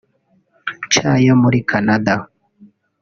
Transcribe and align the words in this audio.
ca 0.91 1.11
yo 1.25 1.33
muri 1.41 1.57
Canada 1.69 2.13